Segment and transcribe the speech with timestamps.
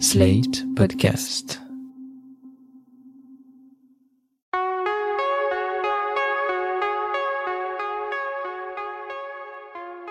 [0.00, 1.60] Slate Podcast.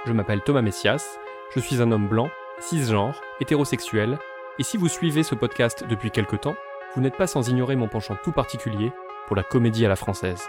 [0.05, 1.17] Je m'appelle Thomas Messias,
[1.53, 4.17] je suis un homme blanc, cisgenre, hétérosexuel,
[4.57, 6.55] et si vous suivez ce podcast depuis quelque temps,
[6.95, 8.91] vous n'êtes pas sans ignorer mon penchant tout particulier
[9.27, 10.43] pour la comédie à la française.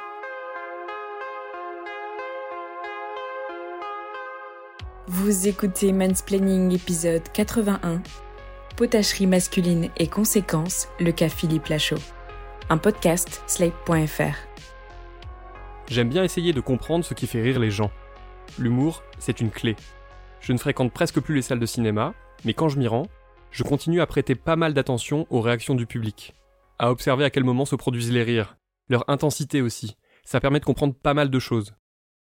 [5.07, 8.01] Vous écoutez Mansplaining épisode 81,
[8.77, 12.01] Potacherie masculine et conséquences, le cas Philippe Lachaud.
[12.69, 14.35] Un podcast slate.fr.
[15.89, 17.93] J'aime bien essayer de comprendre ce qui fait rire les gens.
[18.59, 19.77] L'humour, c'est une clé.
[20.41, 22.15] Je ne fréquente presque plus les salles de cinéma,
[22.45, 23.07] mais quand je m'y rends,
[23.53, 26.35] je continue à prêter pas mal d'attention aux réactions du public,
[26.81, 28.57] à observer à quel moment se produisent les rires,
[28.89, 29.97] leur intensité aussi.
[30.25, 31.77] Ça permet de comprendre pas mal de choses.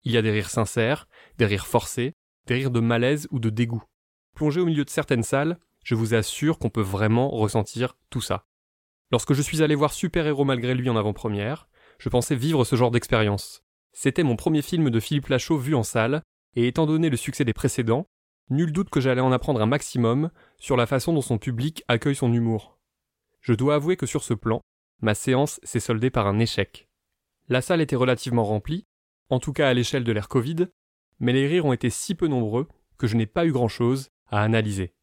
[0.05, 2.15] Il y a des rires sincères, des rires forcés,
[2.47, 3.83] des rires de malaise ou de dégoût.
[4.33, 8.45] Plongé au milieu de certaines salles, je vous assure qu'on peut vraiment ressentir tout ça.
[9.11, 12.75] Lorsque je suis allé voir Super Héros malgré lui en avant-première, je pensais vivre ce
[12.75, 13.63] genre d'expérience.
[13.93, 16.23] C'était mon premier film de Philippe Lachaud vu en salle,
[16.55, 18.07] et étant donné le succès des précédents,
[18.49, 22.15] nul doute que j'allais en apprendre un maximum sur la façon dont son public accueille
[22.15, 22.79] son humour.
[23.41, 24.61] Je dois avouer que sur ce plan,
[25.01, 26.89] ma séance s'est soldée par un échec.
[27.49, 28.85] La salle était relativement remplie,
[29.29, 30.67] en tout cas à l'échelle de l'ère Covid,
[31.19, 34.41] mais les rires ont été si peu nombreux que je n'ai pas eu grand-chose à
[34.41, 34.93] analyser.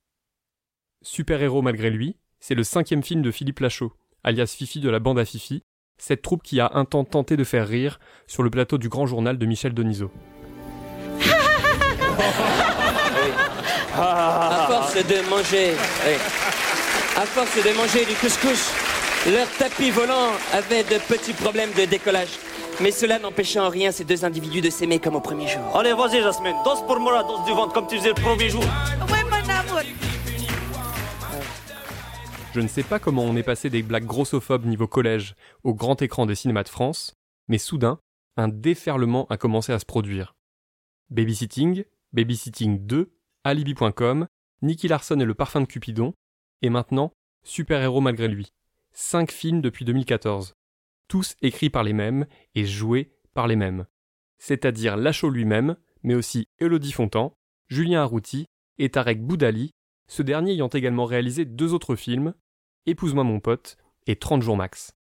[1.02, 3.92] Super-héros malgré lui, c'est le cinquième film de Philippe Lachaud,
[4.24, 5.62] alias Fifi de la bande à Fifi,
[5.96, 9.06] cette troupe qui a un temps tenté de faire rire sur le plateau du grand
[9.06, 10.10] journal de Michel Denisot.
[14.00, 15.72] À force de manger,
[16.06, 16.14] oui.
[17.16, 18.72] à force de manger du couscous,
[19.26, 22.28] leur tapis volant avait de petits problèmes de décollage.
[22.80, 25.62] Mais cela n'empêchait en rien ces deux individus de s'aimer comme au premier jour.
[25.74, 28.48] Allez, vas-y, Jasmine, danse pour moi la danse du ventre comme tu faisais le premier
[28.48, 28.62] jour.
[32.58, 36.02] Je ne sais pas comment on est passé des blagues grossophobes niveau collège au grand
[36.02, 37.14] écran des cinémas de France,
[37.46, 38.00] mais soudain,
[38.36, 40.34] un déferlement a commencé à se produire.
[41.08, 43.12] Babysitting, Babysitting 2,
[43.44, 44.26] Alibi.com,
[44.62, 46.14] Nicky Larson et le parfum de Cupidon,
[46.60, 47.12] et maintenant,
[47.44, 48.52] Super Héros malgré lui.
[48.92, 50.54] Cinq films depuis 2014.
[51.06, 53.86] Tous écrits par les mêmes et joués par les mêmes.
[54.38, 57.36] C'est-à-dire Lachaud lui-même, mais aussi Elodie Fontan,
[57.68, 58.46] Julien Arrouti
[58.78, 59.70] et Tarek Boudali,
[60.08, 62.34] ce dernier ayant également réalisé deux autres films,
[62.88, 63.76] Épouse-moi mon pote
[64.06, 64.96] et 30 jours max.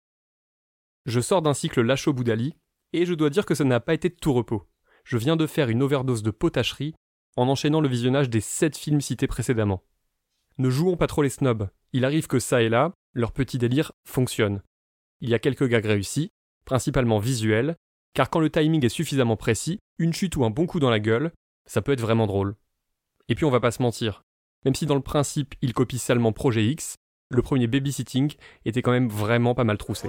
[1.04, 2.54] Je sors d'un cycle Lachaud Boudali,
[2.94, 4.66] et je dois dire que ça n'a pas été de tout repos.
[5.04, 6.94] Je viens de faire une overdose de potacherie
[7.36, 9.84] en enchaînant le visionnage des sept films cités précédemment.
[10.56, 13.92] Ne jouons pas trop les snobs, il arrive que ça et là, leur petit délire
[14.06, 14.62] fonctionne.
[15.20, 16.32] Il y a quelques gags réussis,
[16.64, 17.76] principalement visuels,
[18.14, 21.00] car quand le timing est suffisamment précis, une chute ou un bon coup dans la
[21.00, 21.32] gueule,
[21.66, 22.56] ça peut être vraiment drôle.
[23.28, 24.22] Et puis on va pas se mentir,
[24.64, 26.96] même si dans le principe il copie salement Projet X,
[27.34, 28.32] le premier babysitting
[28.64, 30.08] était quand même vraiment pas mal troussé.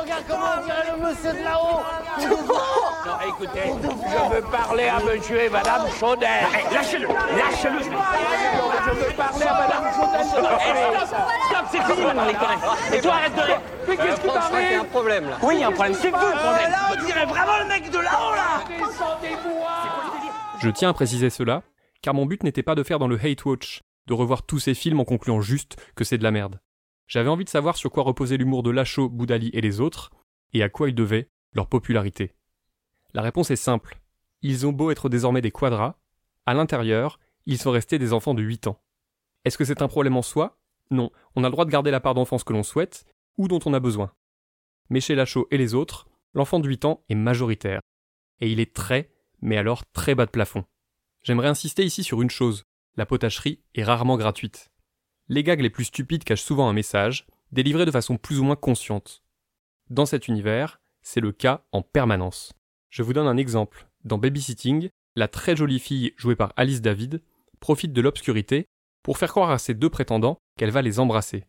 [0.00, 1.80] Regarde comment on le monsieur de là-haut
[3.06, 6.26] Non, écoutez, je veux parler à monsieur et madame Chaudet
[6.72, 13.42] Lâchez-le Lâchez-le Je veux parler à madame Chaudet Stop, c'est fini Et toi, arrête de
[13.88, 15.36] Mais qu'est-ce qui t'arrive un problème là.
[15.42, 17.68] Oui, il y a un problème, c'est vous le problème Là, on dirait vraiment le
[17.68, 18.62] mec de là-haut, là
[20.62, 21.62] Je tiens à préciser cela,
[22.02, 24.74] car mon but n'était pas de faire dans le hate watch, de revoir tous ces
[24.74, 26.60] films en concluant juste que c'est de la merde.
[27.06, 30.10] J'avais envie de savoir sur quoi reposait l'humour de Lachaud, Boudali et les autres,
[30.52, 32.34] et à quoi ils devaient leur popularité.
[33.14, 34.00] La réponse est simple.
[34.42, 35.96] Ils ont beau être désormais des quadras,
[36.46, 38.80] à l'intérieur, ils sont restés des enfants de 8 ans.
[39.44, 40.58] Est-ce que c'est un problème en soi?
[40.90, 43.04] Non, on a le droit de garder la part d'enfance que l'on souhaite,
[43.36, 44.12] ou dont on a besoin.
[44.88, 47.80] Mais chez Lachaud et les autres, l'enfant de 8 ans est majoritaire.
[48.40, 50.64] Et il est très, mais alors très bas de plafond.
[51.22, 52.64] J'aimerais insister ici sur une chose,
[52.96, 54.70] la potacherie est rarement gratuite.
[55.28, 58.56] Les gags les plus stupides cachent souvent un message, délivré de façon plus ou moins
[58.56, 59.22] consciente.
[59.88, 62.52] Dans cet univers, c'est le cas en permanence.
[62.88, 63.88] Je vous donne un exemple.
[64.04, 67.22] Dans Babysitting, la très jolie fille jouée par Alice David
[67.60, 68.66] profite de l'obscurité
[69.02, 71.44] pour faire croire à ses deux prétendants qu'elle va les embrasser.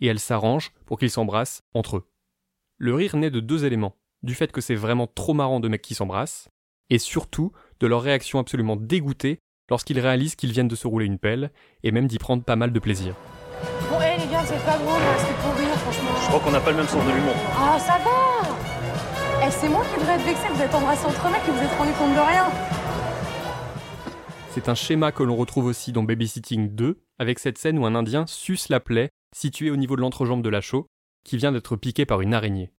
[0.00, 2.08] Et elle s'arrange pour qu'ils s'embrassent entre eux.
[2.78, 5.82] Le rire naît de deux éléments, du fait que c'est vraiment trop marrant de mecs
[5.82, 6.48] qui s'embrassent,
[6.90, 9.38] et surtout de leur réaction absolument dégoûtée
[9.70, 11.50] lorsqu'ils réalisent qu'ils viennent de se rouler une pelle,
[11.82, 13.14] et même d'y prendre pas mal de plaisir.
[13.90, 16.10] Bon, hé les gars, c'est pas drôle, là, c'était pour rire, franchement.
[16.20, 17.34] Je crois qu'on n'a pas le même sens de l'humour.
[17.56, 21.42] Ah, ça va Eh, c'est moi qui devrais être vexé, vous êtes embrassés entre mecs
[21.48, 22.46] et vous êtes rendu compte de rien.
[24.50, 27.94] C'est un schéma que l'on retrouve aussi dans Babysitting 2, avec cette scène où un
[27.94, 30.86] Indien suce la plaie située au niveau de l'entrejambe de Lachaud,
[31.24, 32.70] qui vient d'être piquée par une araignée.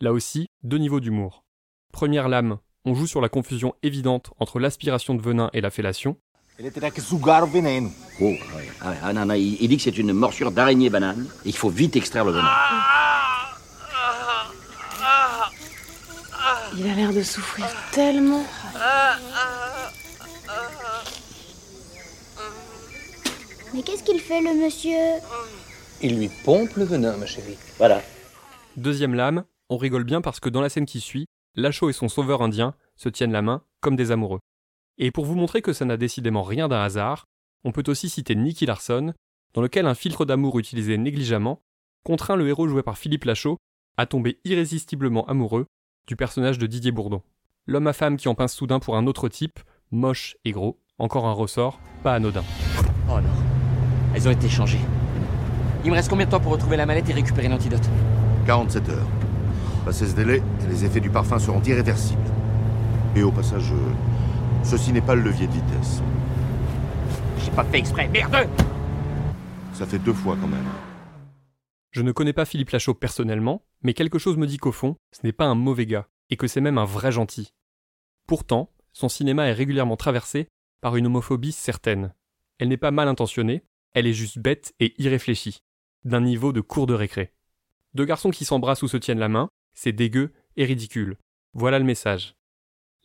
[0.00, 1.44] Là aussi, deux niveaux d'humour.
[1.92, 6.16] Première lame, on joue sur la confusion évidente entre l'aspiration de venin et la fellation.
[6.60, 8.34] Oh.
[8.80, 8.94] Ah.
[9.02, 11.68] Ah, non, non, il, il dit que c'est une morsure d'araignée banane et qu'il faut
[11.68, 12.50] vite extraire le venin.
[16.76, 18.44] Il a l'air de souffrir tellement.
[23.74, 25.20] Mais qu'est-ce qu'il fait, le monsieur?
[26.00, 27.58] Il lui pompe le venin, ma chérie.
[27.76, 28.00] Voilà.
[28.76, 31.26] Deuxième lame, on rigole bien parce que dans la scène qui suit,
[31.58, 34.38] Lachaud et son sauveur indien se tiennent la main comme des amoureux.
[34.96, 37.24] Et pour vous montrer que ça n'a décidément rien d'un hasard,
[37.64, 39.12] on peut aussi citer Nicky Larson,
[39.54, 41.60] dans lequel un filtre d'amour utilisé négligemment
[42.04, 43.58] contraint le héros joué par Philippe Lachaud
[43.96, 45.66] à tomber irrésistiblement amoureux
[46.06, 47.22] du personnage de Didier Bourdon.
[47.66, 49.58] L'homme à femme qui en pince soudain pour un autre type,
[49.90, 52.44] moche et gros, encore un ressort, pas anodin.
[53.10, 53.28] Oh non.
[54.14, 54.80] Elles ont été changées.
[55.84, 57.88] Il me reste combien de temps pour retrouver la mallette et récupérer l'antidote?
[58.46, 59.06] 47 heures.
[59.88, 62.30] Passé ce délai, les effets du parfum seront irréversibles.
[63.16, 63.92] Et au passage, euh,
[64.62, 66.02] ceci n'est pas le levier de vitesse.
[67.42, 68.46] J'ai pas fait exprès, merde
[69.72, 70.66] Ça fait deux fois quand même.
[71.90, 75.20] Je ne connais pas Philippe Lachaud personnellement, mais quelque chose me dit qu'au fond, ce
[75.24, 77.54] n'est pas un mauvais gars, et que c'est même un vrai gentil.
[78.26, 80.48] Pourtant, son cinéma est régulièrement traversé
[80.82, 82.12] par une homophobie certaine.
[82.58, 83.64] Elle n'est pas mal intentionnée,
[83.94, 85.62] elle est juste bête et irréfléchie,
[86.04, 87.32] d'un niveau de cours de récré.
[87.94, 91.16] Deux garçons qui s'embrassent ou se tiennent la main, c'est dégueu et ridicule.
[91.54, 92.34] Voilà le message.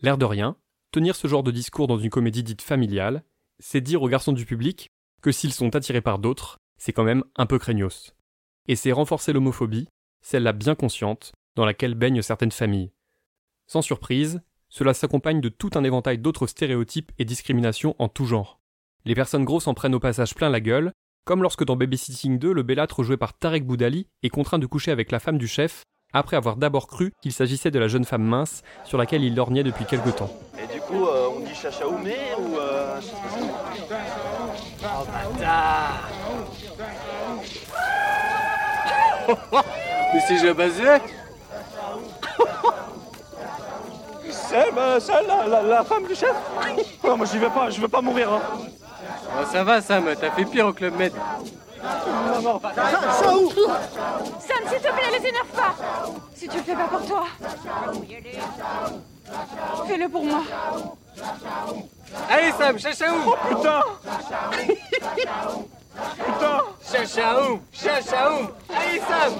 [0.01, 0.57] L'air de rien,
[0.91, 3.23] tenir ce genre de discours dans une comédie dite familiale,
[3.59, 4.89] c'est dire aux garçons du public
[5.21, 8.15] que s'ils sont attirés par d'autres, c'est quand même un peu craignos.
[8.67, 9.87] Et c'est renforcer l'homophobie,
[10.21, 12.91] celle-là bien consciente, dans laquelle baignent certaines familles.
[13.67, 18.59] Sans surprise, cela s'accompagne de tout un éventail d'autres stéréotypes et discriminations en tout genre.
[19.05, 20.91] Les personnes grosses en prennent au passage plein la gueule,
[21.23, 24.89] comme lorsque dans Babysitting 2, le bellâtre joué par Tarek Boudali est contraint de coucher
[24.89, 25.83] avec la femme du chef,
[26.13, 29.63] après avoir d'abord cru qu'il s'agissait de la jeune femme mince sur laquelle il lorgnait
[29.63, 30.29] depuis quelque temps.
[30.57, 32.57] Et du coup, euh, on dit chachaoumé ou.
[32.57, 32.99] Euh...
[34.83, 35.05] Oh
[35.39, 36.09] bâtard
[40.13, 41.01] Mais c'est Jabazek
[44.29, 46.35] C'est euh, celle, la, la, la femme du chef
[47.03, 48.31] Non, moi j'y vais pas, je veux pas mourir.
[48.31, 48.41] Hein.
[49.35, 51.11] Oh, ça va, Sam, t'as fait pire au Club Med.
[54.39, 55.75] Sam, s'il te plaît, les énerve pas.
[56.33, 57.25] Si tu le fais pas pour toi,
[59.85, 60.43] fais-le pour moi.
[62.29, 63.81] Allez, Sam, chachaou Oh putain.
[66.25, 66.61] Putain.
[66.91, 69.33] Chachaou Chachaou Allez, Sam.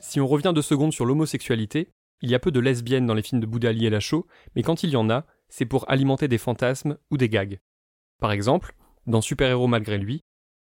[0.00, 1.88] Si on revient deux secondes sur l'homosexualité,
[2.20, 4.82] il y a peu de lesbiennes dans les films de Boudali et Lachaud, mais quand
[4.82, 7.60] il y en a, c'est pour alimenter des fantasmes ou des gags.
[8.20, 8.74] Par exemple,
[9.06, 10.20] dans Super-héros malgré lui,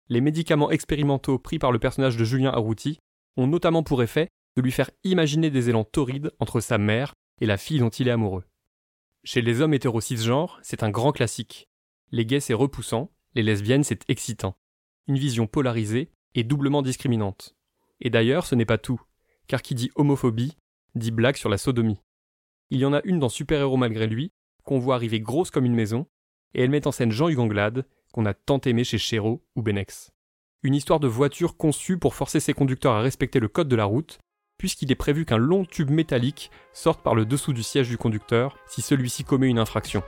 [0.10, 3.00] les médicaments expérimentaux pris par le personnage de Julien Arrouti
[3.36, 7.46] ont notamment pour effet de lui faire imaginer des élans torrides entre sa mère et
[7.46, 8.44] la fille dont il est amoureux.
[9.24, 11.68] Chez les hommes hétéro cisgenres, c'est un grand classique.
[12.12, 14.56] Les gays c'est repoussant, les lesbiennes c'est excitant.
[15.08, 17.56] Une vision polarisée et doublement discriminante.
[18.00, 19.02] Et d'ailleurs, ce n'est pas tout,
[19.48, 20.58] car qui dit homophobie
[20.96, 22.00] dit blague sur la sodomie.
[22.70, 24.32] Il y en a une dans Super-héros malgré lui,
[24.64, 26.08] qu'on voit arriver grosse comme une maison,
[26.54, 30.12] et elle met en scène Jean-Hugues Anglade, qu'on a tant aimé chez Chéreau ou Benex.
[30.64, 33.86] Une histoire de voiture conçue pour forcer ses conducteurs à respecter le code de la
[33.86, 34.20] route,
[34.58, 38.58] puisqu'il est prévu qu'un long tube métallique sorte par le dessous du siège du conducteur
[38.68, 40.04] si celui-ci commet une infraction.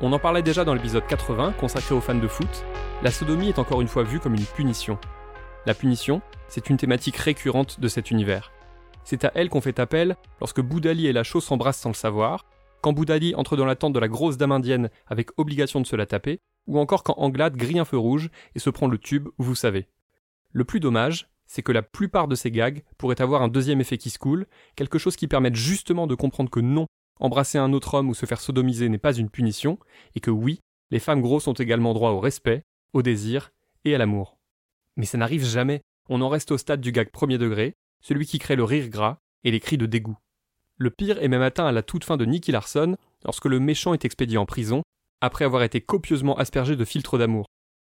[0.00, 2.64] On en parlait déjà dans l'épisode 80 consacré aux fans de foot,
[3.02, 4.98] la sodomie est encore une fois vue comme une punition.
[5.66, 8.52] La punition, c'est une thématique récurrente de cet univers.
[9.10, 12.44] C'est à elle qu'on fait appel lorsque Boudali et Lachaud s'embrassent sans le savoir,
[12.82, 15.96] quand Boudali entre dans la tente de la grosse dame indienne avec obligation de se
[15.96, 19.30] la taper, ou encore quand Anglade grille un feu rouge et se prend le tube,
[19.38, 19.88] vous savez.
[20.52, 23.96] Le plus dommage, c'est que la plupart de ces gags pourraient avoir un deuxième effet
[23.96, 24.46] qui se coule,
[24.76, 26.86] quelque chose qui permette justement de comprendre que non,
[27.18, 29.78] embrasser un autre homme ou se faire sodomiser n'est pas une punition,
[30.16, 30.60] et que oui,
[30.90, 32.62] les femmes grosses ont également droit au respect,
[32.92, 33.52] au désir
[33.86, 34.36] et à l'amour.
[34.98, 38.38] Mais ça n'arrive jamais, on en reste au stade du gag premier degré, celui qui
[38.38, 40.18] crée le rire gras et les cris de dégoût.
[40.76, 43.94] Le pire est même atteint à la toute fin de Nicky Larson, lorsque le méchant
[43.94, 44.82] est expédié en prison,
[45.20, 47.46] après avoir été copieusement aspergé de filtres d'amour.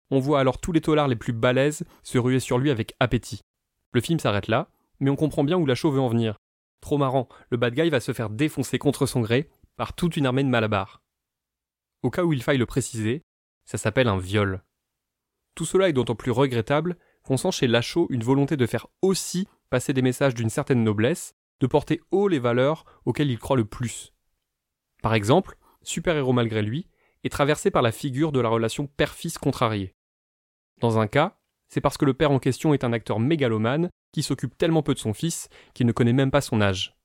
[0.10, 3.42] On voit alors tous les taulards les plus balèzes se ruer sur lui avec appétit.
[3.94, 6.38] Le film s'arrête là, mais on comprend bien où la veut en venir.
[6.82, 10.26] Trop marrant, le bad guy va se faire défoncer contre son gré par toute une
[10.26, 11.02] armée de malabars.
[12.02, 13.22] Au cas où il faille le préciser,
[13.66, 14.64] ça s'appelle un viol.
[15.56, 19.48] Tout cela est d'autant plus regrettable qu'on sent chez Lachaud une volonté de faire aussi
[19.72, 23.66] passer des messages d'une certaine noblesse, de porter haut les valeurs auxquelles il croit le
[23.66, 24.14] plus.
[25.02, 26.88] Par exemple, Super-héros malgré lui
[27.24, 29.96] est traversé par la figure de la relation père-fils contrariée.
[30.80, 31.38] Dans un cas,
[31.70, 34.94] c'est parce que le père en question est un acteur mégalomane qui s'occupe tellement peu
[34.94, 36.98] de son fils qu'il ne connaît même pas son âge.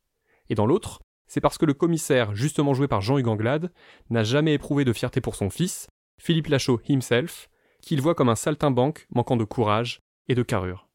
[0.48, 3.72] Et dans l'autre, c'est parce que le commissaire, justement joué par Jean-Hugues Anglade,
[4.10, 5.86] n'a jamais éprouvé de fierté pour son fils,
[6.20, 7.48] Philippe Lachaud himself,
[7.80, 10.85] qu'il voit comme un saltimbanque manquant de courage et de carrure.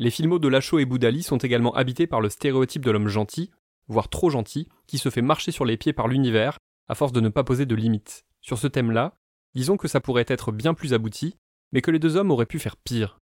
[0.00, 3.50] Les filmos de Lachaud et Boudali sont également habités par le stéréotype de l'homme gentil,
[3.86, 6.56] voire trop gentil, qui se fait marcher sur les pieds par l'univers
[6.88, 8.24] à force de ne pas poser de limites.
[8.40, 9.18] Sur ce thème-là,
[9.54, 11.36] disons que ça pourrait être bien plus abouti,
[11.72, 13.18] mais que les deux hommes auraient pu faire pire.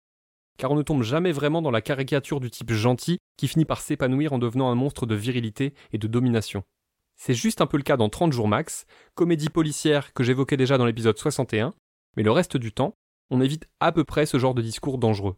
[0.57, 3.81] Car on ne tombe jamais vraiment dans la caricature du type gentil qui finit par
[3.81, 6.63] s'épanouir en devenant un monstre de virilité et de domination.
[7.17, 10.79] C'est juste un peu le cas dans 30 jours max, comédie policière que j'évoquais déjà
[10.79, 11.75] dans l'épisode 61,
[12.17, 12.95] mais le reste du temps,
[13.31, 15.35] on évite à peu près ce genre de discours dangereux.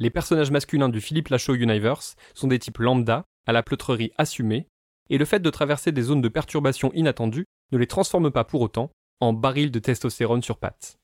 [0.00, 4.68] Les personnages masculins du Philippe Lachaud Universe sont des types lambda, à la pleutrerie assumée,
[5.10, 8.60] et le fait de traverser des zones de perturbation inattendues ne les transforme pas pour
[8.60, 10.98] autant en barils de testostérone sur pattes.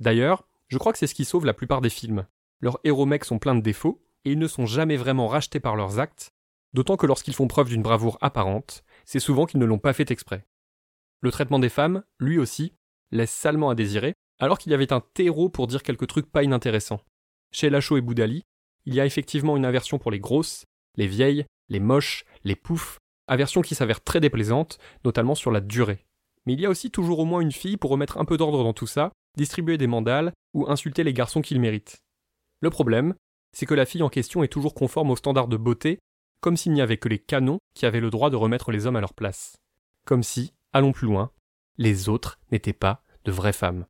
[0.00, 2.26] D'ailleurs, je crois que c'est ce qui sauve la plupart des films.
[2.60, 5.76] Leurs héros mecs sont pleins de défauts, et ils ne sont jamais vraiment rachetés par
[5.76, 6.30] leurs actes,
[6.72, 10.10] d'autant que lorsqu'ils font preuve d'une bravoure apparente, c'est souvent qu'ils ne l'ont pas fait
[10.10, 10.44] exprès.
[11.20, 12.74] Le traitement des femmes, lui aussi,
[13.12, 16.42] laisse salement à désirer, alors qu'il y avait un terreau pour dire quelques trucs pas
[16.42, 17.00] inintéressants.
[17.54, 18.42] Chez Lachaud et Boudali,
[18.84, 20.64] il y a effectivement une aversion pour les grosses,
[20.96, 26.04] les vieilles, les moches, les poufs, aversion qui s'avère très déplaisante, notamment sur la durée.
[26.46, 28.64] Mais il y a aussi toujours au moins une fille pour remettre un peu d'ordre
[28.64, 31.98] dans tout ça, distribuer des mandales ou insulter les garçons qu'ils méritent.
[32.58, 33.14] Le problème,
[33.52, 36.00] c'est que la fille en question est toujours conforme aux standards de beauté,
[36.40, 38.96] comme s'il n'y avait que les canons qui avaient le droit de remettre les hommes
[38.96, 39.54] à leur place.
[40.04, 41.30] Comme si, allons plus loin,
[41.78, 43.86] les autres n'étaient pas de vraies femmes.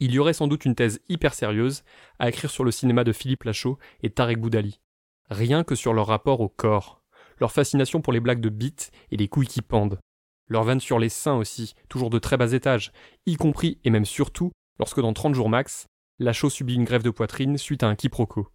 [0.00, 1.84] Il y aurait sans doute une thèse hyper sérieuse
[2.18, 4.80] à écrire sur le cinéma de Philippe Lachaud et Tarek Boudali.
[5.28, 7.02] Rien que sur leur rapport au corps,
[7.38, 10.00] leur fascination pour les blagues de bites et les couilles qui pendent,
[10.48, 12.92] leur vanne sur les seins aussi, toujours de très bas étage,
[13.26, 15.86] y compris et même surtout lorsque dans 30 jours max,
[16.18, 18.48] Lachaud subit une grève de poitrine suite à un quiproquo.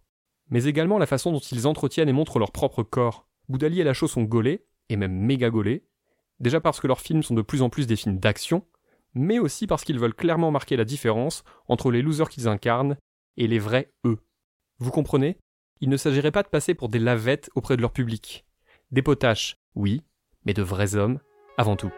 [0.50, 3.28] Mais également la façon dont ils entretiennent et montrent leur propre corps.
[3.48, 5.86] Boudali et Lachaud sont gaulés, et même méga gaulés,
[6.40, 8.64] déjà parce que leurs films sont de plus en plus des films d'action,
[9.16, 12.98] mais aussi parce qu'ils veulent clairement marquer la différence entre les losers qu'ils incarnent
[13.38, 14.18] et les vrais eux.
[14.78, 15.38] Vous comprenez?
[15.80, 18.44] Il ne s'agirait pas de passer pour des lavettes auprès de leur public.
[18.90, 20.02] Des potaches, oui,
[20.44, 21.18] mais de vrais hommes
[21.56, 21.90] avant tout.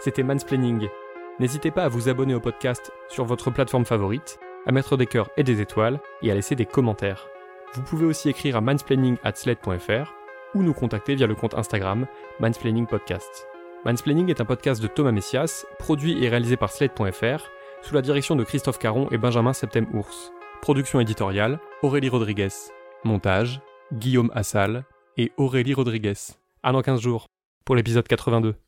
[0.00, 0.88] C'était Mansplaining.
[1.38, 5.30] N'hésitez pas à vous abonner au podcast sur votre plateforme favorite, à mettre des cœurs
[5.36, 7.28] et des étoiles et à laisser des commentaires.
[7.74, 10.17] Vous pouvez aussi écrire à mansplaining@sled.fr
[10.54, 12.06] ou nous contacter via le compte Instagram
[12.40, 13.46] Mansplaining Podcast.
[13.84, 17.48] Mansplaining est un podcast de Thomas Messias, produit et réalisé par Sled.fr,
[17.82, 20.32] sous la direction de Christophe Caron et Benjamin Septem-Ours.
[20.60, 22.48] Production éditoriale, Aurélie Rodriguez.
[23.04, 23.60] Montage,
[23.92, 24.84] Guillaume Assal
[25.16, 26.14] et Aurélie Rodriguez.
[26.62, 27.26] À dans 15 jours,
[27.64, 28.67] pour l'épisode 82.